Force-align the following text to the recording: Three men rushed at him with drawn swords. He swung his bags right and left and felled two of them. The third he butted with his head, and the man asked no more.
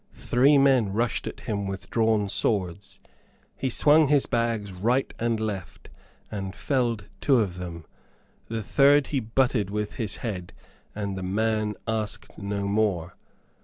Three 0.15 0.57
men 0.57 0.93
rushed 0.93 1.27
at 1.27 1.41
him 1.41 1.67
with 1.67 1.91
drawn 1.91 2.27
swords. 2.27 2.99
He 3.55 3.69
swung 3.69 4.07
his 4.07 4.25
bags 4.25 4.71
right 4.71 5.13
and 5.19 5.39
left 5.39 5.91
and 6.31 6.55
felled 6.55 7.05
two 7.19 7.37
of 7.37 7.59
them. 7.59 7.85
The 8.47 8.63
third 8.63 9.05
he 9.13 9.19
butted 9.19 9.69
with 9.69 9.93
his 10.01 10.15
head, 10.25 10.53
and 10.95 11.15
the 11.15 11.21
man 11.21 11.75
asked 11.87 12.39
no 12.39 12.67
more. 12.67 13.15